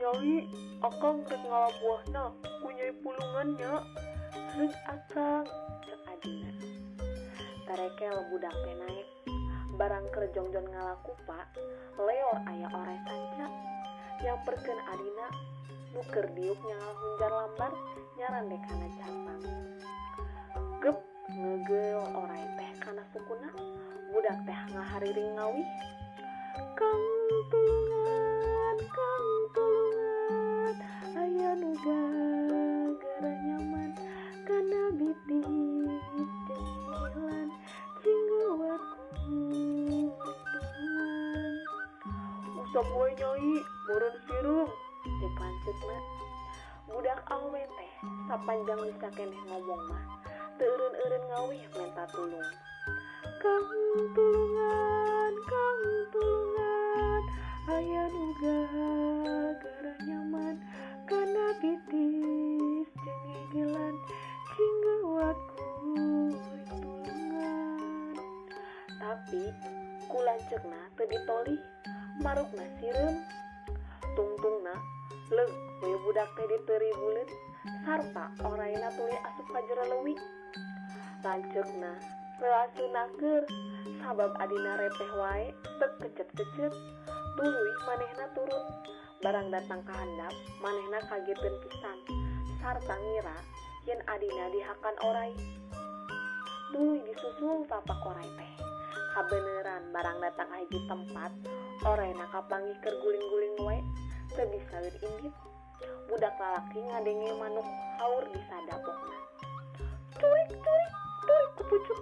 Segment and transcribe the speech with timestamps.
[0.02, 0.50] nyawi
[0.82, 3.72] okong rek ngalabuahna ku nyai pulungannya
[4.34, 5.46] heung akang
[5.86, 6.50] cek adina.
[7.70, 9.06] Tareke budak teh naik
[9.78, 11.54] barang kerjongjon ngalaku pak
[12.02, 13.46] leor ayah ore sanca
[14.26, 15.30] yang perken adina
[15.94, 17.72] nuker diuk nyala hunjar lambar
[18.18, 19.42] nyaran dekana capang
[20.82, 20.98] gep
[21.30, 23.54] ngegel orai teh kana sukuna
[24.10, 25.62] budak teh ngahariring ngawi
[26.74, 27.02] kang
[27.54, 27.91] tulung
[45.62, 46.02] mah
[46.90, 47.92] budak awe teh
[48.26, 50.02] sapanjang bisa keneh ngomong mah.
[50.58, 52.50] Teureun-eureun ngawih minta tulung.
[53.38, 53.66] Kang
[54.14, 57.22] tulungan kang tulungan
[57.70, 58.58] aya nuga
[59.62, 60.58] gara nyaman.
[61.06, 63.94] Kana bitis jeung gigilan
[64.50, 65.66] cinggeuatku
[66.74, 68.18] tulungan.
[68.98, 69.42] Tapi
[70.10, 71.62] kulanceukna teu ditolih
[72.18, 73.16] marukna sireum
[74.18, 74.74] tungtungna
[75.32, 75.44] le
[75.80, 77.28] we budak teh diteri bulit
[77.84, 80.14] sarpa orangna tuli asup ka jero lewi
[81.24, 81.92] lancukna
[82.42, 83.46] relasunaker
[84.02, 86.74] sabab adina repeh wae tek kecet-kecet.
[87.38, 88.64] Tuluy manehna turun.
[89.22, 91.98] Barang datang ke handap manehna kagetin pisan.
[92.58, 93.38] Sarta ngira
[93.86, 95.32] yen adina dihakan orai.
[96.74, 98.52] Tuluy disusul tapak orai teh.
[99.14, 101.30] Kabeneran barang datang hiji tempat
[101.86, 103.80] orayna kapanggih keur guling-guling wae.
[104.32, 105.34] Bisa wir indit
[106.08, 107.68] budak lalaki ngadenge manuk
[108.00, 109.18] haur di sadapokna
[110.16, 110.92] turik turik
[111.28, 111.98] turik ku pucuk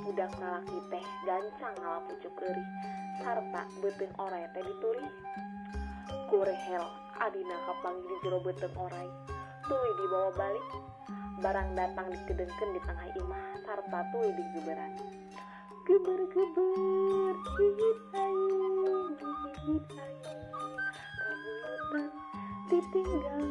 [0.00, 2.68] budak lalaki teh gancang ngalapucuk eueuh
[3.20, 5.06] sarta beuteung oray teh dituri
[6.32, 6.84] ku rehel
[7.20, 9.08] adina kapanggih di jero beuteung oray
[9.70, 10.66] tuluy dibawa balik.
[11.40, 14.92] Barang datang dikedengkeun di tengah imah sarta tuluy digeberan.
[15.86, 20.09] Geber-geber hihit aing hihit aing kabulutan
[22.70, 23.46] ditinggal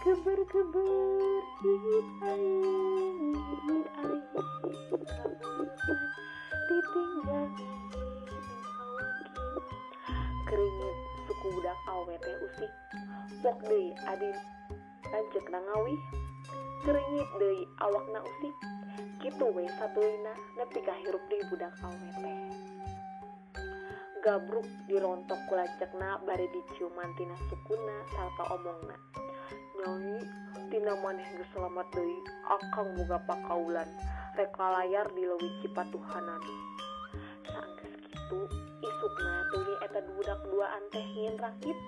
[0.00, 4.24] geber-geber hihit aing hihit aing
[5.12, 6.00] kabulutan
[6.64, 7.48] ditinggal
[10.48, 10.96] keringit
[11.28, 12.72] suku budak awe teh usik
[13.44, 14.36] pok deui adin
[15.12, 15.94] lanceuk ngawi
[16.88, 18.56] keringit deui awakna usik
[19.20, 22.33] kitu we satulina nepi ka hirup deui budak awe teh
[24.24, 28.96] gabruk dirontok kulacekna bari diciuman tina sukuna sarta omongna
[29.74, 30.16] Nyai,
[30.72, 32.16] tina maneh geus selamat deui,
[32.48, 33.90] akang boga pakaulan.
[34.32, 36.40] Rek layar di leuwih cipatuhanan.
[37.44, 38.40] Saenggeus kitu
[38.80, 41.04] isukna tuluy eta budak duaan teh
[41.36, 41.78] rakit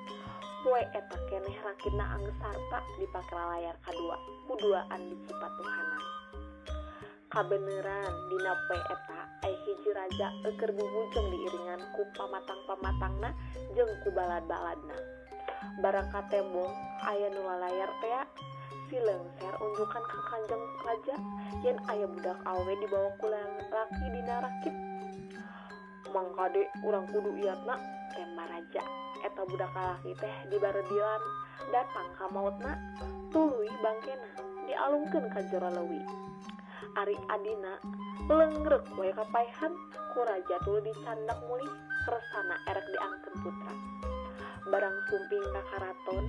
[0.60, 4.16] poe eta keneh rakitna anggeus sarta dipake layar kadua
[4.50, 6.15] kuduaan di cipatuhanan
[7.36, 13.36] kabeneran Dinape eta hiji Raja eker bubunceng diiringan ku pamatang pamatangna
[13.76, 14.96] jeng ku balad-baladna.
[15.84, 16.72] Barang katembong
[17.04, 18.24] ayah nula layar pea
[18.88, 21.16] si lengser unjukkan ke kanjeng raja
[21.60, 24.74] yen ayah budak awe dibawa kulang laki dina rakit.
[26.16, 27.76] Mangkade urang kudu iatna
[28.16, 28.80] tema raja.
[29.20, 31.22] Eta budak laki teh di baredilan
[31.68, 32.80] datang ka mautna
[33.28, 36.00] tuluy bangkena dialungkan ka jero lewi.
[36.96, 37.78] Ari Adina
[38.26, 39.72] lengrek wae kapaihan
[40.16, 41.68] tuluy dicandak mulih
[42.08, 43.74] kersana erek diangkat putra.
[44.66, 46.24] Barang sumping kakaraton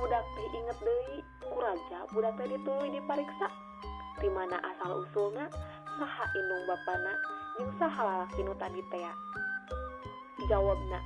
[0.00, 1.16] budak teh inget deui
[1.52, 3.48] kuraja budak teh dituluy dipariksa
[4.18, 5.46] di mana asal usulna
[6.00, 7.12] saha inung bapana
[7.60, 9.12] jeung saha lalaki nu tadi tea.
[10.48, 11.00] Jawabna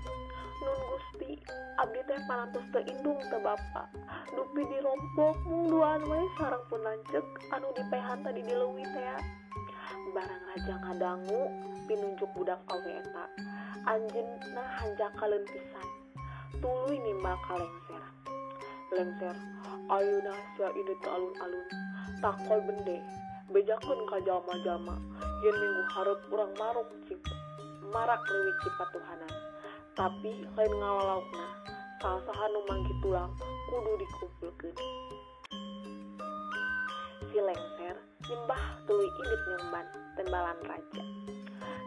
[1.80, 3.88] Abdi teh parantos teu indung teh bapak.
[4.36, 7.24] Dupi dirompok mung duaan we sarang pun lancek
[7.56, 9.16] anu dipehan tadi di leuwih teh ya.
[10.12, 11.40] barang raja ngadangu
[11.88, 13.24] pinunjuk budak awe eta.
[13.88, 15.88] Anjeunna hanjakaleun pisan
[16.60, 18.04] tuluy nimbal ka lengser.
[18.92, 19.36] Lengser
[19.88, 21.66] ayeuna sia ini teh alun-alun.
[22.20, 23.00] Takol bende
[23.48, 25.00] bejakeun ka jalma-jalma
[25.40, 27.24] yen minggu hareup urang maruk cik
[27.88, 29.32] marak leuwih cipatuhanan.
[29.96, 31.49] Tapi lain ngalalaukna
[32.00, 33.28] saha-saha nu manggi tulang
[33.68, 34.72] kudu dikumpulkeun.
[37.28, 39.86] Si lengser nyembah tuluy indit nyemban
[40.16, 41.04] tembalan raja.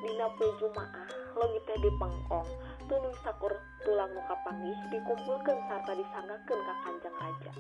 [0.06, 2.46] Dina poe jumaah lagi teh dipengkong
[2.86, 7.52] tuluy sakur tulang muka panggih dikumpulkeun sarta disanggakeun ka kanjeng raja.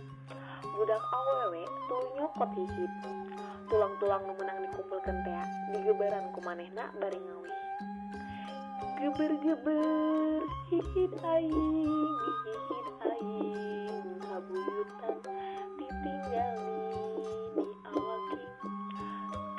[0.77, 2.93] Budak awewe tuluy nyokot hihit
[3.65, 5.41] tulang-tulang nu menang dikumpulkeun teh
[5.73, 7.57] digeberan ku manehna bari ngawih.
[9.01, 12.32] Geber-geber hihit aing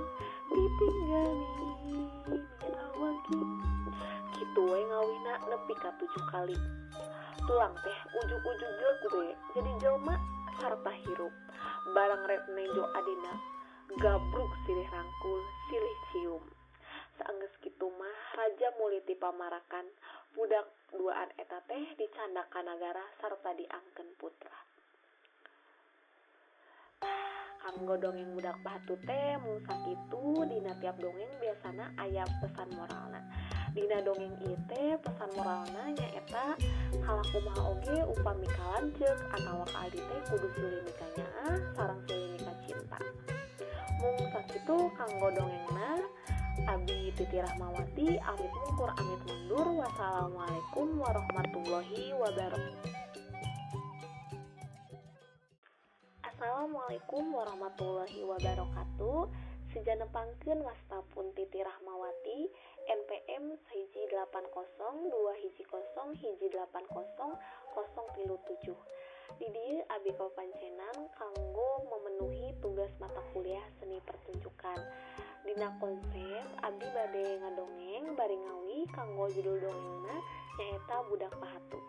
[0.55, 1.47] ditinggali
[1.91, 3.43] minyak awaki
[4.39, 6.55] gitu we ngawina nepi ka tujuh kali
[7.43, 10.15] tulang teh ujug-ujug jelek jadi jelma
[10.63, 11.35] harta hirup
[11.91, 13.35] barang rek nejo adina
[13.99, 16.43] gabruk silih rangkul silih cium
[17.19, 19.91] saanggeus kitu mah raja muliti pamarakan
[20.31, 24.55] budak duaan eta teh dicandakan negara sarta diangken putra.
[27.61, 33.21] Kanggo dongeng budak batu teh mung sakitu dina tiap dongeng biasana aya pesan moralna.
[33.71, 36.57] Dina dongeng ieu teh pesan moralna nyaeta
[37.05, 41.27] kalakumaha oge upami kalanceuk atawa ka aldi teh kudu silih mikanya
[41.75, 42.99] sareng silih mika cinta.
[44.01, 46.01] Mung sakitu kanggo dongengna
[46.69, 49.65] Abi Titi Rahmawati amit mungkur amit mundur.
[49.81, 52.93] Wassalamualaikum warahmatullahi wabarakatuh.
[56.21, 59.31] Assalamualaikum warahmatullahi wabarakatuh.
[59.73, 62.39] Sejanepangkeun wastapun Titi Rahmawati
[62.85, 65.09] NPM hiji 80 2
[65.41, 66.91] hiji 0 hiji 80
[67.73, 69.01] 037
[69.39, 74.79] di dieu abi kapancenan kanggo memenuhi tugas mata kuliah seni pertunjukan
[75.41, 80.15] Dina konsep Abdi bade ngadongeng bari ngawi kanggo judul dongengna
[80.61, 81.81] nyaeta budak pahatu.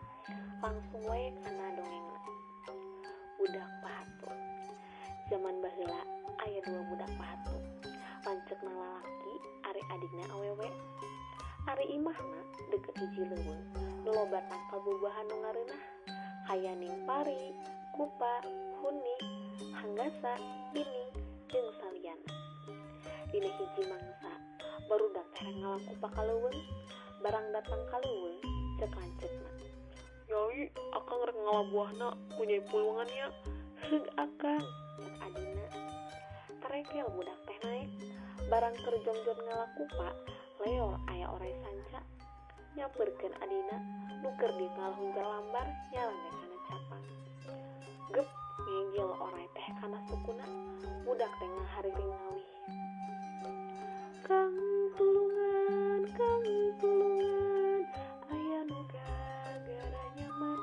[0.57, 2.19] Langsung wae kana dongengna.
[3.37, 4.29] Budak pahatu.
[5.29, 6.01] Zaman baheula
[6.41, 7.53] aya dua budak pahatu.
[8.25, 9.33] Lanceukna lalaki
[9.69, 10.69] ari adikna awewe.
[11.69, 12.41] Ari imahna
[12.73, 13.63] deket hiji leuweung
[14.01, 15.83] nu loba tangkal bubahan nu ngareunah.
[16.43, 17.55] Kaya ning pari,
[17.95, 18.43] kupa,
[18.83, 19.15] huni,
[19.71, 20.35] hanggasa,
[20.75, 21.22] ini.
[23.33, 24.29] Dina hiji mangsa.
[24.85, 26.61] Barudak teh ngalaku pakaleuweung
[27.25, 28.37] barang datang kaleuweung
[28.77, 29.49] cek lanceukna
[30.29, 33.27] Yai, akang rek ngalabuahna punya pulungan ya.
[33.89, 34.61] heug akang
[35.01, 35.65] cek adina.
[36.61, 37.89] Terekel budak teh naik.
[38.53, 40.13] Barang kerjongjon ngalakupa
[40.61, 42.05] leor aya orai sanca.
[42.77, 43.77] Nyamperkeun adina
[44.21, 47.05] nuker di ngalhunjar lambar nyalane kana capang.
[48.13, 48.29] Gep
[48.61, 50.45] ngegel orai teh kana sukuna
[51.01, 52.52] budak teh ngahariring ngawih
[54.23, 54.55] kang
[54.95, 56.45] tulungan kang
[56.79, 57.83] tulungan
[58.31, 60.59] aya nu gara nyaman.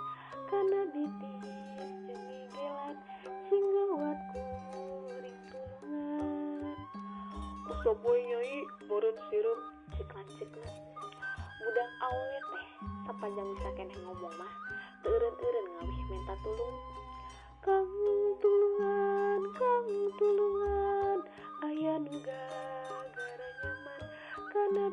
[0.48, 1.44] Kana ditis
[1.76, 2.96] jeung ngegelan
[3.52, 6.76] singgawat kuring tulungan
[7.70, 9.60] Usah boy nyai, meureun sireum.
[9.92, 10.70] cek lancekna
[11.60, 12.66] budak awewe teh
[13.04, 14.52] sapanjang bisa keneh ngomong mah
[15.04, 16.76] teureun-eureun ngawih minta tulung.
[17.60, 17.90] Kang
[18.40, 21.18] tulungan kang tulungan
[21.60, 22.79] aya nu gara nyaman kana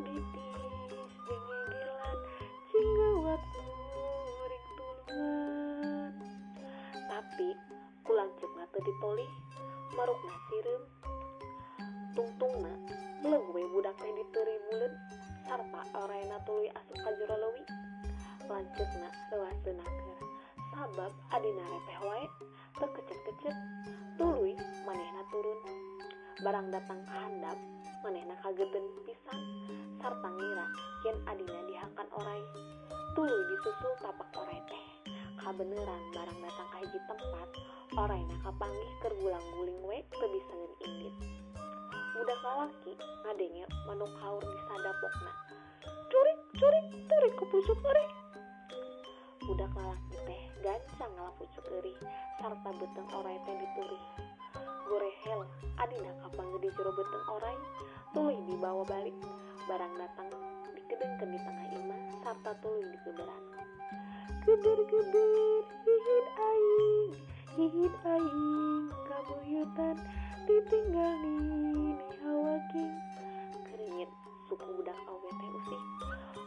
[0.03, 2.17] bitis dingigilan
[2.69, 6.11] cinggawat muring tulungan.
[7.07, 7.47] Tapi
[8.05, 9.31] kulang cek mata ditolih
[9.95, 10.81] maruk nasirim
[12.13, 12.73] tungtungna
[13.25, 14.93] lewe budak teh dituri bulan
[15.45, 17.67] sarta orangna tuluy asup ka jero leuwih
[18.47, 20.19] lanceukna leuaseuna keur
[20.71, 22.25] sabab adina repeh wae.
[22.77, 23.57] Teu kecet-kecet
[24.21, 24.53] tuluy
[24.85, 25.59] manehna turun.
[26.45, 27.57] Barang datang ka handap
[28.05, 29.37] manehna kageten pisan.
[30.01, 30.65] Sarta ngira
[31.05, 32.43] yen adina dihakan orai.
[33.17, 34.85] Tuluy disusul tapak orai teh.
[35.41, 37.49] Kabeneran barang datang ka hiji tempat
[37.97, 41.15] oraina kapanggih keur gulang-guling we teu bisaeun indit.
[42.17, 42.93] Budak lalaki
[43.25, 45.33] ngadenge manuk haur di sadapokna.
[46.07, 48.07] Curik curik turik kupucuk euy
[49.47, 51.95] budak lalaki teh gancang ngalapucuk euy
[52.35, 54.03] sarta beteng orai teh diturih
[54.87, 55.41] gorehel
[55.79, 57.57] adina kapang gede jero beteng orai
[58.11, 59.15] tuluy dibawa balik
[59.67, 60.31] barang datang
[60.79, 63.43] dikedengkeun di tengah imah sarta tuluy digeberan
[64.47, 67.11] geber-geber hihit aing
[67.59, 69.99] hihit aing kabuyutan
[70.47, 72.95] ditinggal di hawaking
[73.67, 74.07] keringin
[74.47, 75.81] suku budak awe teh usih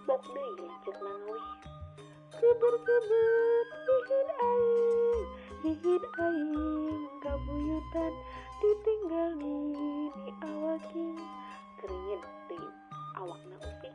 [0.08, 1.46] bok deui lanceuk nangawih
[2.40, 5.24] geber-geber hihit aing
[5.60, 8.12] hihit aing kabuyutan
[8.64, 9.56] ditinggal di
[10.40, 11.20] awaking
[11.84, 12.79] keringin deui
[13.20, 13.94] awakna usik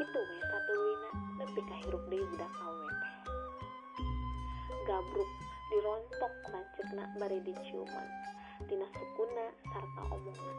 [0.00, 1.10] gitu we satu wina
[1.40, 3.14] nepi kahirup deui budak awe teh
[4.86, 5.30] gabruk
[5.66, 8.08] dirontok lancetna bari diciuman.
[8.70, 10.54] Tina sukuna sarta omongna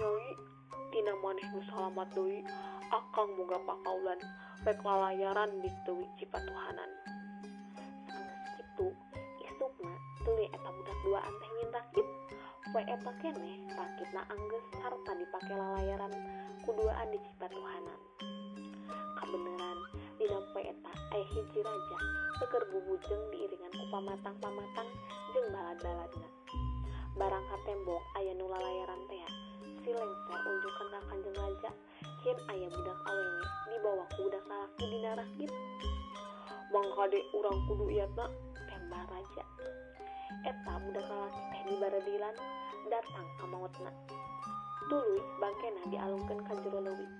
[0.00, 0.32] yoi
[0.90, 2.40] tina manis nu salamat doi.
[2.86, 4.20] Akang moga pakaulan
[4.64, 6.90] rek lalayaran di teuwi cipatuhanan.
[8.08, 8.88] Sanggeus kitu
[9.44, 12.06] isukna tuluy eta budak duaan teh nyintakit
[12.84, 16.12] eta keneh sakitna angges harta dipake lalayaran
[16.68, 18.00] kuduaan di Cipatuhanan
[19.16, 19.80] kebenaran
[20.56, 21.98] poe eta eh hiji raja
[22.40, 24.88] teker bubujeng diiringan ku pamatang-pamatang
[25.36, 26.28] jeng balad-baladna.
[27.16, 29.20] Barang katembok aya nu lalayaran teh
[29.84, 31.70] silengser unjukan ka kanjeng raja
[32.24, 35.50] hieun aya budak awewe dibawa ku budak lalaki dina rakit
[36.72, 38.24] mangka de urang kudu iatna
[38.68, 39.44] tembak raja.
[40.46, 42.34] eta budak lalaki teh di baradilan
[42.86, 43.90] datang ka mautna
[44.86, 47.10] tuluy bangkena dialungkeun ka jero leuwih.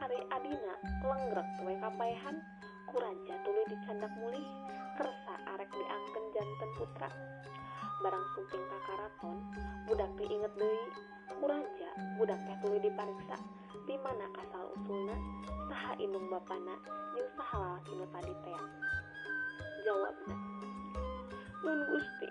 [0.00, 2.38] Ari adina lengrek we kapaehan
[2.86, 4.46] kuraja tuluy dicandak mulih
[4.94, 7.10] kersa arek diangkeun janten putra.
[8.00, 9.36] Barang sumping ka karaton
[9.90, 10.86] budak diinget deui
[11.42, 11.90] kuraja
[12.22, 13.36] budak teh tuluy dipariksa.
[13.90, 15.18] Di mana asal usulna?
[15.66, 16.78] Saha indung bapana
[17.18, 18.60] jeung saha lalaki nu tadi teh?
[19.82, 20.69] Jawabna.
[21.64, 22.28] Nun gusti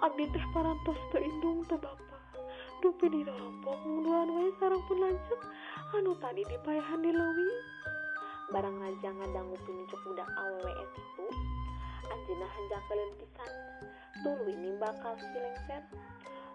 [0.00, 2.16] abdi teh parantos teu indung teu bapa
[2.80, 5.42] dupi dirorompok munduan wae sareng pun lanceuk
[5.92, 7.60] anu tadi dipaehan di leuwih
[8.50, 11.24] barang raja ngadangu pinucuk budak awewe itu
[12.08, 13.52] anjeunna hanjakeun pisan
[14.24, 15.82] tuluy nimbakal si lengser.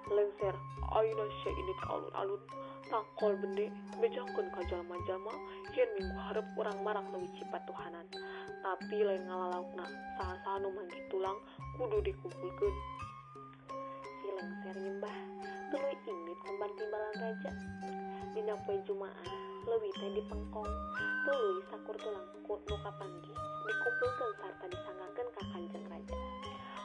[0.06, 0.56] Lengser
[0.94, 2.42] ayeuna sya ini teh alun-alun
[2.90, 5.34] takol bende bejakeun ka jalma-jalma
[5.74, 8.06] yen minggu hareup urang marak leuwih cipatuhanan
[8.66, 9.86] tapi lain ngalalaukna
[10.18, 11.38] saha-saha nu manggih tulang
[11.78, 12.74] kudu dikumpulkeun.
[14.02, 15.18] Si lengser nyembah
[15.70, 17.52] tuluy ingit kumban timbalan raja.
[18.34, 19.30] Dina poe jumaah
[19.70, 20.66] leuwih teh dipengkong
[21.30, 23.38] tuluy sakur tulang kut nu kapanggih
[23.70, 26.18] dikumpulkeun sarta disanggakeun ka kanjeng raja.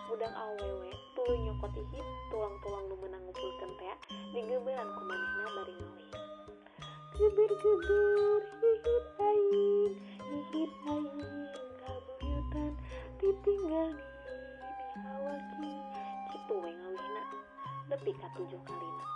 [0.04, 3.96] Budak awewe tuluy nyokot ihip tulang-tulang nu meunang ngumpulkeun teh
[4.36, 6.08] digeberan ku manehna bari ngawih
[7.20, 9.92] geber-geber hihit aing
[10.24, 11.49] hihit aing
[13.40, 14.36] ditinggal di
[14.92, 15.72] di hawaki
[16.28, 17.22] kitu we ngawihna
[17.88, 19.06] nepi ka tujuh kalina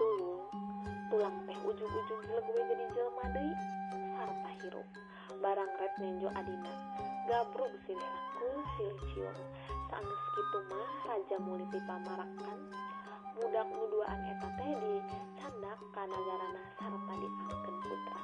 [0.00, 0.48] tulung
[1.12, 3.52] tulang teh ujung-ujung gue jadi jelema deui
[4.16, 4.88] sarta hirup
[5.44, 6.72] barang red nenjo adina
[7.28, 9.36] gabrug silih rakul silih cium
[9.92, 12.58] saanggeus kitu mah raja muli dipamarakan
[13.36, 18.20] budak nu duaan eta teh dicandak ka nagarana sarta diangkeun putra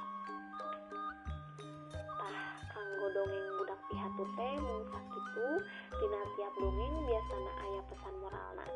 [3.12, 5.49] dongeng budak pihatu teh mung sakitu
[5.97, 8.67] dina tiap dongeng biasana aya pesan moralna.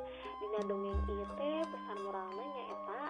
[0.40, 3.02] Dina dongeng ieu teh pesan moralna nyaeta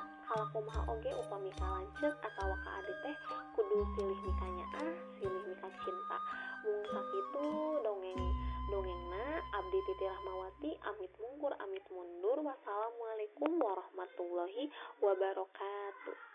[0.52, 3.16] kumaha oge upami lanceuk atawa ka adi teh
[3.52, 6.18] kudu silih mikanya ah silih mika cinta.
[6.64, 7.46] Mung sakitu
[7.84, 8.20] dongeng
[8.72, 12.40] dongengna abdi titi rahmawati amit mungkur amit mundur.
[12.42, 14.72] Wassalamualaikum warahmatullahi
[15.04, 16.31] wabarakatuh